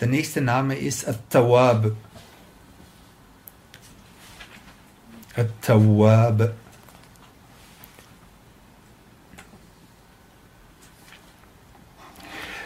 Der 0.00 0.06
nächste 0.08 0.40
Name 0.40 0.74
ist 0.76 1.06
At-Tawwab. 1.06 1.92
At-Tawwab. 5.36 6.54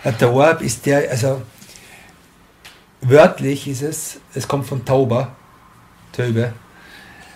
At-Tawwab 0.04 0.62
ist 0.62 0.86
der, 0.86 1.10
also 1.10 1.42
wörtlich 3.02 3.68
ist 3.68 3.82
es, 3.82 4.20
es 4.34 4.48
kommt 4.48 4.66
von 4.66 4.84
Tauber, 4.84 5.36
Töbe, 6.12 6.52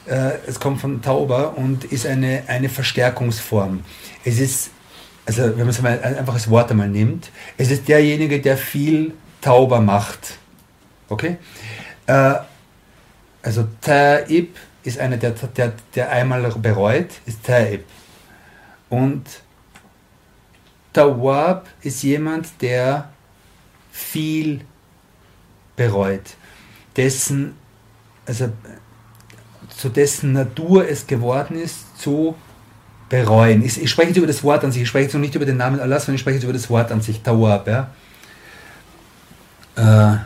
äh, 0.07 0.33
es 0.47 0.59
kommt 0.59 0.80
von 0.80 1.02
Tauber 1.02 1.57
und 1.59 1.84
ist 1.84 2.07
eine, 2.07 2.45
eine 2.47 2.69
Verstärkungsform. 2.69 3.84
Es 4.24 4.38
ist, 4.38 4.71
also 5.27 5.43
wenn 5.43 5.59
man 5.59 5.69
es 5.69 5.83
mal 5.83 6.01
einfach 6.01 6.34
das 6.34 6.48
Wort 6.48 6.71
einmal 6.71 6.88
nimmt, 6.88 7.30
es 7.59 7.71
ist 7.71 7.88
derjenige, 7.88 8.41
der 8.41 8.57
viel 8.57 9.12
Tauber 9.41 9.80
macht. 9.80 10.38
Okay? 11.09 11.37
Äh, 12.07 12.35
also 13.43 13.66
Ta'ib 13.85 14.48
ist 14.83 14.98
einer, 14.98 15.16
der, 15.16 15.33
der, 15.33 15.73
der 15.95 16.10
einmal 16.10 16.43
bereut, 16.43 17.10
ist 17.27 17.48
Ta'ib. 17.48 17.80
Und 18.88 19.24
Tawab 20.93 21.69
ist 21.83 22.02
jemand, 22.02 22.48
der 22.62 23.10
viel 23.91 24.62
bereut, 25.77 26.37
dessen, 26.97 27.55
also 28.27 28.48
zu 29.77 29.88
dessen 29.88 30.32
Natur 30.32 30.88
es 30.88 31.07
geworden 31.07 31.57
ist, 31.57 31.99
zu 31.99 32.35
bereuen. 33.09 33.65
Ich, 33.65 33.80
ich 33.80 33.91
spreche 33.91 34.09
jetzt 34.09 34.16
über 34.16 34.27
das 34.27 34.43
Wort 34.43 34.65
an 34.65 34.73
sich, 34.73 34.82
ich 34.82 34.88
spreche 34.88 35.04
jetzt 35.04 35.15
noch 35.15 35.21
nicht 35.21 35.35
über 35.35 35.45
den 35.45 35.59
Namen 35.59 35.79
Allah, 35.79 36.01
sondern 36.01 36.16
ich 36.16 36.21
spreche 36.21 36.37
jetzt 36.37 36.45
über 36.45 36.52
das 36.52 36.69
Wort 36.71 36.91
an 36.91 37.01
sich, 37.01 37.21
Tawab. 37.21 37.69
Ja? 37.69 37.91
Äh, 39.77 40.16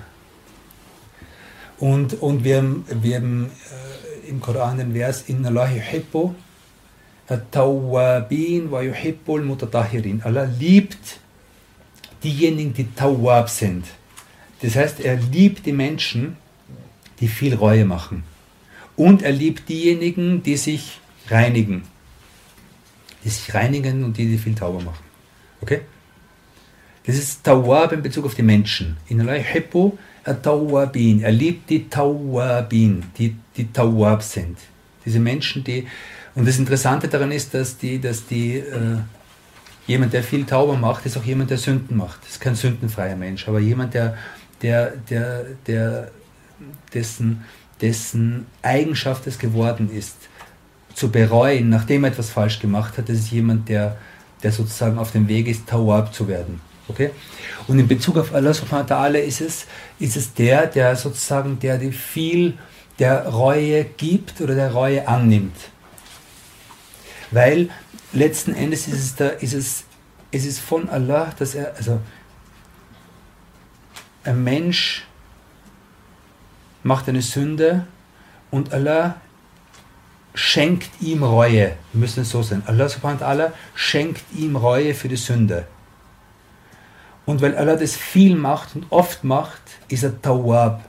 und, 1.79 2.15
und 2.23 2.45
wir 2.45 2.59
haben, 2.59 2.85
wir 2.89 3.17
haben 3.17 3.51
äh, 4.25 4.29
im 4.29 4.41
Koran 4.41 4.79
den 4.79 4.93
Vers 4.93 5.25
Inna 5.27 5.49
Allah 5.49 5.71
yuhibbu 5.71 6.35
at-tawwabin 7.29 8.71
wa 8.71 8.83
yuhibbu 8.83 9.37
al-mutatahirin. 9.39 10.23
Allah 10.25 10.49
liebt 10.59 11.19
diejenigen, 12.23 12.75
die 12.75 12.93
Tawwab 12.95 13.49
sind. 13.49 13.87
Das 14.63 14.77
heißt, 14.77 15.01
er 15.01 15.17
liebt 15.17 15.67
die 15.67 15.73
Menschen, 15.73 16.37
die 17.21 17.29
viel 17.29 17.55
Reue 17.55 17.85
machen. 17.85 18.25
Und 18.97 19.23
er 19.23 19.33
liebt 19.33 19.69
diejenigen, 19.69 20.43
die 20.43 20.57
sich 20.57 21.01
reinigen. 21.29 21.83
Die 23.25 23.31
sich 23.31 23.55
reinigen 23.55 24.05
und 24.05 24.17
die, 24.17 24.27
die 24.27 24.39
viel 24.39 24.55
Tauber 24.55 24.83
machen. 24.83 25.05
Okay? 25.61 25.81
Das 27.07 27.17
ist 27.17 27.43
Tawwab 27.45 27.93
in 27.93 28.03
Bezug 28.03 28.27
auf 28.27 28.35
die 28.35 28.43
Menschen. 28.43 28.97
In 29.09 29.27
Hippo 29.29 29.99
Tawwabin. 30.25 31.23
Er 31.23 31.33
liebt 31.33 31.71
die 31.71 31.89
Tawwabin, 31.89 33.05
die, 33.17 33.37
die 33.57 33.73
Tawwab 33.73 34.23
sind. 34.23 34.59
Diese 35.05 35.19
Menschen, 35.19 35.65
die. 35.65 35.87
Und 36.35 36.47
das 36.47 36.59
Interessante 36.59 37.09
daran 37.09 37.33
ist, 37.33 37.55
dass 37.55 37.79
die, 37.79 38.01
dass 38.01 38.27
die 38.27 38.59
äh, 38.59 38.99
jemand, 39.87 40.13
der 40.13 40.23
viel 40.23 40.45
Tauber 40.45 40.77
macht, 40.77 41.07
ist 41.07 41.17
auch 41.17 41.25
jemand, 41.25 41.51
der 41.51 41.59
Sünden 41.59 41.97
macht. 41.97 42.23
Das 42.23 42.33
ist 42.33 42.41
kein 42.41 42.55
sündenfreier 42.55 43.17
Mensch, 43.17 43.49
aber 43.49 43.59
jemand, 43.59 43.95
der, 43.95 44.17
der, 44.63 44.93
der, 45.09 45.45
der 45.67 46.11
dessen, 46.93 47.45
dessen 47.81 48.47
Eigenschaft 48.63 49.27
es 49.27 49.39
geworden 49.39 49.91
ist, 49.91 50.17
zu 50.95 51.11
bereuen, 51.11 51.69
nachdem 51.69 52.05
er 52.05 52.11
etwas 52.11 52.31
falsch 52.31 52.59
gemacht 52.59 52.99
hat, 52.99 53.09
das 53.09 53.19
ist 53.19 53.31
jemand, 53.31 53.69
der, 53.69 53.97
der 54.43 54.53
sozusagen 54.53 54.99
auf 54.99 55.13
dem 55.13 55.29
Weg 55.29 55.47
ist, 55.47 55.67
Tawab 55.67 56.13
zu 56.15 56.29
werden. 56.29 56.61
Okay? 56.89 57.11
Und 57.69 57.79
in 57.79 57.87
Bezug 57.87 58.17
auf 58.19 58.35
Allah 58.35 58.53
subhanahu 58.53 58.89
wa 58.89 58.97
ta'ala 58.97 59.19
ist 59.19 59.41
es, 59.41 59.67
ist 59.99 60.17
es 60.17 60.35
der, 60.35 60.67
der 60.67 60.97
sozusagen, 60.97 61.59
der 61.59 61.79
die 61.79 61.93
viel 61.93 62.55
der 62.99 63.29
Reue 63.29 63.85
gibt 63.85 64.41
oder 64.41 64.55
der 64.55 64.73
Reue 64.73 65.07
annimmt. 65.09 65.57
Weil 67.31 67.71
letzten 68.13 68.55
Endes 68.55 68.89
ist 68.89 68.99
es, 68.99 69.15
da, 69.15 69.29
ist 69.29 69.55
es, 69.55 69.85
es 70.33 70.45
ist 70.45 70.61
von 70.61 70.89
Allah, 70.89 71.33
dass 71.39 71.55
er, 71.55 71.75
also 71.77 72.01
ein 74.25 74.45
Mensch 74.45 75.07
macht 76.83 77.09
eine 77.09 77.23
Sünde 77.23 77.87
und 78.51 78.73
Allah 78.73 79.17
schenkt 80.35 80.91
ihm 81.01 81.23
Reue. 81.23 81.77
Wir 81.93 82.01
müssen 82.01 82.23
es 82.23 82.31
so 82.31 82.43
sein. 82.43 82.63
Allah 82.67 82.89
subhanahu 82.89 83.21
wa 83.21 83.53
schenkt 83.75 84.23
ihm 84.37 84.57
Reue 84.57 84.95
für 84.95 85.09
die 85.09 85.17
Sünde. 85.17 85.67
Und 87.27 87.43
weil 87.43 87.57
Allah 87.57 87.77
das 87.77 87.97
viel 87.97 88.37
macht 88.37 88.75
und 88.75 88.87
oft 88.91 89.25
macht, 89.25 89.61
ist 89.89 90.03
er 90.03 90.21
Tawab. 90.21 90.85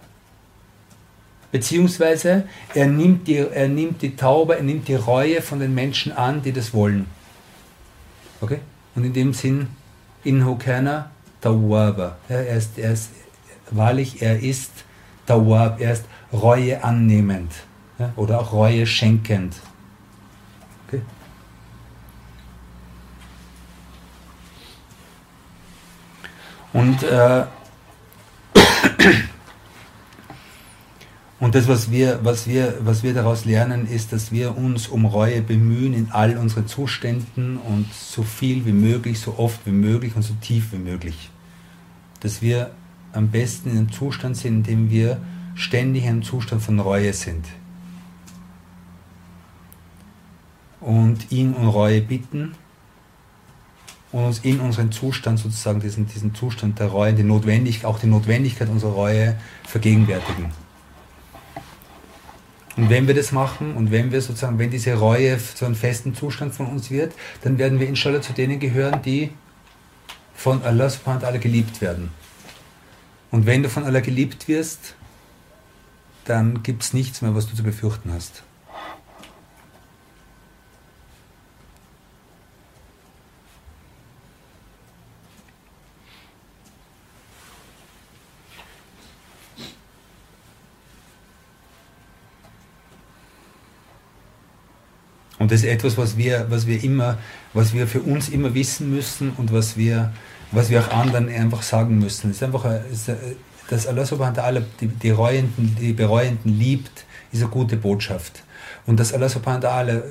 Beziehungsweise 1.51 2.47
er 2.73 2.87
nimmt, 2.87 3.27
die, 3.27 3.35
er 3.35 3.67
nimmt 3.67 4.01
die 4.01 4.15
Taube, 4.15 4.55
er 4.55 4.63
nimmt 4.63 4.87
die 4.87 4.95
Reue 4.95 5.41
von 5.41 5.59
den 5.59 5.75
Menschen 5.75 6.13
an, 6.13 6.41
die 6.41 6.53
das 6.53 6.73
wollen. 6.73 7.07
Okay? 8.39 8.59
Und 8.95 9.03
in 9.03 9.13
dem 9.13 9.33
Sinn, 9.33 9.67
in 10.23 10.45
Hokana 10.45 11.11
Tawaba. 11.41 12.17
Er 12.29 12.55
ist, 12.55 12.77
er 12.77 12.93
ist, 12.93 13.09
wahrlich, 13.71 14.21
er 14.21 14.39
ist 14.39 14.71
Tawab, 15.25 15.81
er 15.81 15.93
ist 15.93 16.05
Reue 16.31 16.83
annehmend. 16.83 17.51
Ja? 17.99 18.13
Oder 18.15 18.39
auch 18.39 18.53
Reue 18.53 18.85
schenkend. 18.85 19.55
Okay? 20.87 21.01
Und, 26.73 27.03
äh, 27.03 27.43
und 31.41 31.55
das, 31.55 31.67
was 31.67 31.89
wir, 31.89 32.19
was, 32.21 32.45
wir, 32.45 32.75
was 32.81 33.01
wir 33.01 33.15
daraus 33.15 33.45
lernen, 33.45 33.87
ist, 33.87 34.13
dass 34.13 34.31
wir 34.31 34.55
uns 34.55 34.87
um 34.87 35.05
Reue 35.05 35.41
bemühen 35.41 35.95
in 35.95 36.11
all 36.11 36.37
unseren 36.37 36.67
Zuständen 36.67 37.57
und 37.57 37.91
so 37.91 38.21
viel 38.21 38.63
wie 38.67 38.71
möglich, 38.71 39.19
so 39.19 39.39
oft 39.39 39.59
wie 39.65 39.71
möglich 39.71 40.15
und 40.15 40.21
so 40.21 40.35
tief 40.39 40.71
wie 40.71 40.77
möglich. 40.77 41.31
Dass 42.19 42.43
wir 42.43 42.69
am 43.11 43.29
besten 43.29 43.71
in 43.71 43.77
einem 43.79 43.91
Zustand 43.91 44.37
sind, 44.37 44.55
in 44.55 44.63
dem 44.63 44.89
wir 44.91 45.19
ständig 45.55 46.03
in 46.03 46.09
einem 46.09 46.23
Zustand 46.23 46.61
von 46.61 46.79
Reue 46.79 47.11
sind. 47.11 47.47
Und 50.79 51.31
ihn 51.31 51.55
um 51.55 51.69
Reue 51.69 52.01
bitten 52.01 52.51
und 54.11 54.25
uns 54.25 54.39
in 54.43 54.59
unseren 54.59 54.91
Zustand 54.91 55.39
sozusagen, 55.39 55.79
diesen, 55.79 56.05
diesen 56.05 56.35
Zustand 56.35 56.77
der 56.77 56.89
Reue, 56.89 57.13
die 57.13 57.23
Notwendig, 57.23 57.83
auch 57.83 57.97
die 57.97 58.05
Notwendigkeit 58.05 58.69
unserer 58.69 58.91
Reue 58.91 59.37
vergegenwärtigen. 59.63 60.60
Und 62.81 62.89
wenn 62.89 63.05
wir 63.07 63.13
das 63.13 63.31
machen 63.31 63.75
und 63.75 63.91
wenn 63.91 64.11
wir 64.11 64.21
sozusagen, 64.21 64.57
wenn 64.57 64.71
diese 64.71 64.95
Reue 64.95 65.37
zu 65.37 65.65
einem 65.65 65.75
festen 65.75 66.15
Zustand 66.15 66.55
von 66.55 66.65
uns 66.65 66.89
wird, 66.89 67.13
dann 67.43 67.59
werden 67.59 67.79
wir 67.79 67.87
inshallah 67.87 68.23
zu 68.23 68.33
denen 68.33 68.59
gehören, 68.59 69.03
die 69.03 69.29
von 70.33 70.63
Allah 70.63 70.89
subhanahu 70.89 71.21
wa 71.21 71.27
ta'ala 71.27 71.37
geliebt 71.37 71.79
werden. 71.79 72.09
Und 73.29 73.45
wenn 73.45 73.61
du 73.61 73.69
von 73.69 73.83
Allah 73.83 73.99
geliebt 73.99 74.47
wirst, 74.47 74.95
dann 76.25 76.63
gibt 76.63 76.81
es 76.81 76.93
nichts 76.93 77.21
mehr, 77.21 77.35
was 77.35 77.47
du 77.47 77.55
zu 77.55 77.61
befürchten 77.61 78.11
hast. 78.11 78.41
Und 95.41 95.51
das 95.51 95.61
ist 95.63 95.69
etwas, 95.69 95.97
was 95.97 96.17
wir, 96.17 96.45
was 96.49 96.67
wir 96.67 96.83
immer, 96.83 97.17
was 97.55 97.73
wir 97.73 97.87
für 97.87 98.01
uns 98.01 98.29
immer 98.29 98.53
wissen 98.53 98.91
müssen 98.91 99.31
und 99.31 99.51
was 99.51 99.75
wir, 99.75 100.13
was 100.51 100.69
wir 100.69 100.81
auch 100.81 100.91
anderen 100.91 101.29
einfach 101.29 101.63
sagen 101.63 101.97
müssen. 101.97 102.29
Es 102.29 102.37
ist 102.37 102.43
einfach, 102.43 102.63
dass 103.67 103.87
Allah 103.87 104.05
subhanahu 104.05 104.39
ta'ala 104.39 104.61
die, 104.79 104.85
die, 104.85 105.09
Reuenden, 105.09 105.75
die 105.81 105.93
Bereuenden 105.93 106.59
liebt, 106.59 107.05
ist 107.31 107.41
eine 107.41 107.49
gute 107.49 107.75
Botschaft. 107.75 108.43
Und 108.85 108.99
dass 108.99 109.13
Allah 109.13 109.29
subhanahu 109.29 109.63
ta'ala 109.63 110.03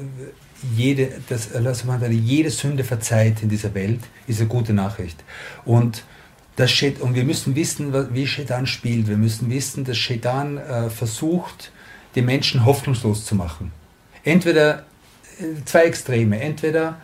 jede, 0.77 1.13
dass 1.29 1.55
Allah 1.55 1.75
subhanahu 1.75 2.07
ta'ala 2.07 2.13
jede 2.13 2.51
Sünde 2.51 2.83
verzeiht 2.83 3.41
in 3.41 3.49
dieser 3.49 3.73
Welt, 3.73 4.01
ist 4.27 4.41
eine 4.41 4.49
gute 4.49 4.73
Nachricht. 4.73 5.23
Und 5.65 6.03
das 6.57 6.73
Shet 6.73 7.01
und 7.01 7.15
wir 7.15 7.25
müssen 7.25 7.55
wissen, 7.55 7.95
wie 8.13 8.27
Shaitan 8.27 8.67
spielt. 8.67 9.07
Wir 9.07 9.17
müssen 9.17 9.49
wissen, 9.49 9.85
dass 9.85 9.97
Shaitan 9.97 10.59
äh, 10.59 10.91
versucht, 10.91 11.71
die 12.17 12.23
Menschen 12.23 12.65
hoffnungslos 12.65 13.25
zu 13.25 13.37
machen. 13.37 13.71
Entweder 14.25 14.85
zwei 15.65 15.85
Extreme. 15.85 16.41
Entweder 16.41 16.97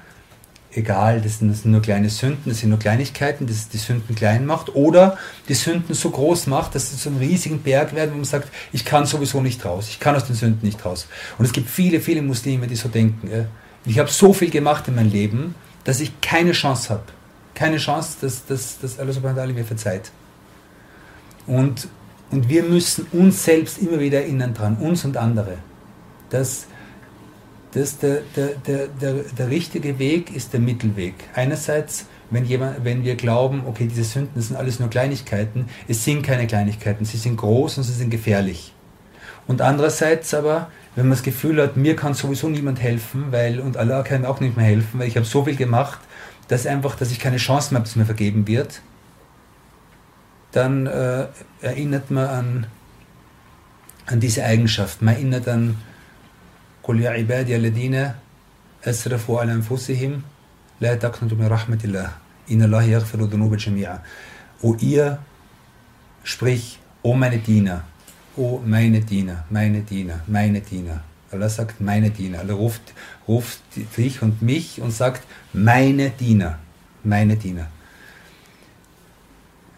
egal, 0.76 1.20
das 1.20 1.38
sind, 1.38 1.50
das 1.50 1.62
sind 1.62 1.72
nur 1.72 1.82
kleine 1.82 2.10
Sünden, 2.10 2.42
das 2.46 2.58
sind 2.58 2.70
nur 2.70 2.78
Kleinigkeiten, 2.78 3.46
das 3.46 3.68
die 3.68 3.78
Sünden 3.78 4.14
klein 4.14 4.46
macht 4.46 4.74
oder 4.74 5.18
die 5.48 5.54
Sünden 5.54 5.94
so 5.94 6.10
groß 6.10 6.46
macht, 6.46 6.74
dass 6.74 6.90
sie 6.90 6.96
zu 6.96 7.08
einem 7.08 7.18
riesigen 7.18 7.62
Berg 7.62 7.94
werden, 7.94 8.12
wo 8.12 8.16
man 8.16 8.24
sagt, 8.24 8.48
ich 8.72 8.84
kann 8.84 9.06
sowieso 9.06 9.40
nicht 9.40 9.64
raus, 9.64 9.88
ich 9.88 10.00
kann 10.00 10.14
aus 10.14 10.26
den 10.26 10.36
Sünden 10.36 10.66
nicht 10.66 10.84
raus. 10.84 11.08
Und 11.38 11.44
es 11.44 11.52
gibt 11.52 11.68
viele, 11.68 12.00
viele 12.00 12.22
Muslime, 12.22 12.66
die 12.66 12.76
so 12.76 12.88
denken. 12.88 13.48
Ich 13.84 13.98
habe 13.98 14.10
so 14.10 14.32
viel 14.32 14.50
gemacht 14.50 14.88
in 14.88 14.96
meinem 14.96 15.10
Leben, 15.10 15.54
dass 15.84 16.00
ich 16.00 16.20
keine 16.20 16.52
Chance 16.52 16.90
habe. 16.90 17.04
Keine 17.54 17.78
Chance, 17.78 18.18
dass, 18.20 18.44
dass, 18.44 18.78
dass 18.78 18.98
Allah 18.98 19.12
subhanahu 19.12 19.36
wa 19.36 19.46
mir 19.46 19.64
verzeiht. 19.64 20.10
Und, 21.46 21.88
und 22.30 22.48
wir 22.48 22.64
müssen 22.64 23.06
uns 23.12 23.44
selbst 23.44 23.78
immer 23.78 24.00
wieder 24.00 24.20
erinnern 24.20 24.52
dran, 24.52 24.76
uns 24.76 25.04
und 25.04 25.16
andere, 25.16 25.58
dass 26.28 26.66
das 27.72 27.98
der, 27.98 28.22
der, 28.34 28.48
der, 28.66 28.86
der, 28.88 29.12
der 29.36 29.50
richtige 29.50 29.98
Weg 29.98 30.34
ist 30.34 30.52
der 30.52 30.60
Mittelweg. 30.60 31.14
Einerseits, 31.34 32.06
wenn, 32.30 32.44
jemand, 32.44 32.84
wenn 32.84 33.04
wir 33.04 33.16
glauben, 33.16 33.64
okay, 33.66 33.86
diese 33.86 34.04
Sünden 34.04 34.40
sind 34.40 34.56
alles 34.56 34.80
nur 34.80 34.88
Kleinigkeiten, 34.88 35.66
es 35.88 36.04
sind 36.04 36.22
keine 36.22 36.46
Kleinigkeiten, 36.46 37.04
sie 37.04 37.18
sind 37.18 37.36
groß 37.36 37.78
und 37.78 37.84
sie 37.84 37.92
sind 37.92 38.10
gefährlich. 38.10 38.72
Und 39.46 39.60
andererseits 39.60 40.34
aber, 40.34 40.70
wenn 40.94 41.04
man 41.04 41.12
das 41.12 41.22
Gefühl 41.22 41.60
hat, 41.62 41.76
mir 41.76 41.94
kann 41.94 42.14
sowieso 42.14 42.48
niemand 42.48 42.80
helfen, 42.80 43.26
weil, 43.30 43.60
und 43.60 43.76
Allah 43.76 44.02
kann 44.02 44.22
mir 44.22 44.28
auch 44.28 44.40
nicht 44.40 44.56
mehr 44.56 44.66
helfen, 44.66 44.98
weil 44.98 45.08
ich 45.08 45.16
habe 45.16 45.26
so 45.26 45.44
viel 45.44 45.56
gemacht, 45.56 46.00
dass 46.48 46.66
einfach, 46.66 46.96
dass 46.96 47.10
ich 47.10 47.20
keine 47.20 47.36
Chance 47.36 47.72
mehr 47.72 47.80
habe, 47.80 47.88
dass 47.88 47.96
mir 47.96 48.06
vergeben 48.06 48.46
wird, 48.46 48.80
dann 50.52 50.86
äh, 50.86 51.26
erinnert 51.60 52.10
man 52.10 52.26
an, 52.26 52.66
an 54.06 54.20
diese 54.20 54.44
Eigenschaft. 54.44 55.02
Man 55.02 55.14
erinnert 55.14 55.48
an, 55.48 55.76
قل 56.85 57.01
يا 57.01 57.09
عبادي 57.09 57.55
الذين 57.55 58.11
أسرفوا 58.83 59.39
على 59.41 59.51
أنفسهم 59.53 60.21
لا 60.81 60.95
تقنطوا 60.95 61.37
من 61.37 61.47
رحمة 61.47 61.79
الله 61.83 62.09
إن 62.51 62.61
الله 62.63 62.83
يغفر 62.83 63.19
الذنوب 63.19 63.55
جميعا 63.55 63.99
O 64.63 64.75
ihr, 64.75 65.17
sprich, 66.23 66.77
o 67.01 67.15
meine 67.15 67.39
Diener, 67.39 67.83
o 68.37 68.61
meine 68.63 69.01
Diener, 69.01 69.43
meine 69.49 69.81
Diener, 69.81 70.21
meine 70.27 70.61
Diener. 70.61 71.03
Allah 71.31 71.49
sagt, 71.49 71.81
meine 71.81 72.11
Diener. 72.11 72.39
Allah 72.39 72.53
ruft, 72.53 72.81
ruft 73.27 73.61
dich 73.97 74.21
und 74.21 74.41
mich 74.41 74.81
und 74.81 74.91
sagt, 74.91 75.23
meine 75.53 76.11
Diener, 76.11 76.59
meine 77.03 77.37
Diener. 77.37 77.67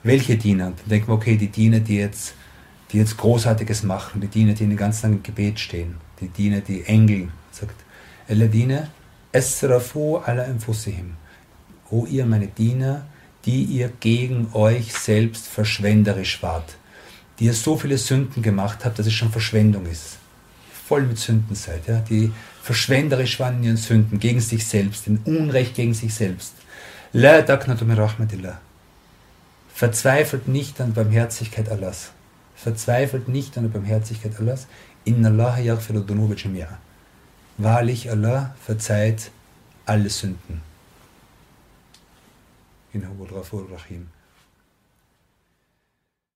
Welche 0.04 0.36
Diener? 0.36 0.66
Dann 0.66 0.90
denken 0.90 1.08
wir, 1.08 1.14
okay, 1.14 1.38
die 1.38 1.48
Diener, 1.48 1.80
die 1.80 1.98
jetzt, 1.98 2.34
die 2.93 2.99
jetzt 2.99 3.17
Großartiges 3.17 3.83
machen, 3.83 4.21
die 4.21 4.29
Diener, 4.29 4.55
die 4.55 4.65
in 4.65 4.71
den 4.71 4.79
ganzen 4.79 5.03
Tag 5.03 5.11
im 5.13 5.23
Gebet 5.23 5.61
stehen 5.61 5.97
die 6.21 6.29
Diener, 6.29 6.61
die 6.61 6.85
Engel, 6.85 7.29
sagt, 7.53 7.75
Alladine 8.29 8.91
esrafu 9.33 10.19
ala 10.19 10.45
anfusihim. 10.45 11.17
O 11.91 12.07
ihr 12.07 12.27
meine 12.27 12.49
Diener, 12.49 13.07
die 13.45 13.63
ihr 13.63 13.91
gegen 14.01 14.49
euch 14.53 14.93
selbst 14.93 15.47
verschwenderisch 15.47 16.43
wart, 16.43 16.77
die 17.39 17.47
ihr 17.47 17.55
so 17.55 17.77
viele 17.77 17.99
Sünden 17.99 18.43
gemacht 18.43 18.85
habt, 18.85 18.99
dass 18.99 19.07
es 19.07 19.15
schon 19.15 19.31
Verschwendung 19.31 19.87
ist. 19.87 20.19
Voll 20.87 21.03
mit 21.03 21.19
Sünden 21.19 21.55
seid, 21.55 21.87
ja, 21.87 22.01
die 22.01 22.33
verschwenderisch 22.63 23.39
waren 23.41 23.59
in 23.59 23.65
ihren 23.65 23.77
Sünden, 23.77 24.19
gegen 24.19 24.41
sich 24.41 24.67
selbst, 24.67 25.07
in 25.07 25.19
Unrecht 25.25 25.75
gegen 25.75 25.95
sich 25.95 26.15
selbst. 26.15 26.55
La 27.13 27.41
taqnatu 27.43 27.85
min 27.85 27.97
rahmatillah. 27.97 28.61
Verzweifelt 29.75 30.49
nicht 30.49 30.81
an 30.81 30.93
Barmherzigkeit 30.93 31.71
Allahs. 31.71 32.11
Verzweifelt 32.59 33.29
nicht 33.29 33.57
an 33.57 33.65
der 33.65 33.71
Barmherzigkeit 33.71 34.39
Allahs. 34.41 34.67
Inna 35.05 35.29
Allah 35.29 35.59
yaghfiru 35.59 36.01
dhunuba 36.01 36.35
jami'a. 36.35 36.79
Wahrlich, 37.57 38.11
Allah 38.11 38.57
verzeiht 38.61 39.31
alle 39.87 40.11
Sünden. 40.11 40.61
Innahu 42.93 43.25
al-Ghafur 43.25 43.71
Rahim. 43.71 44.09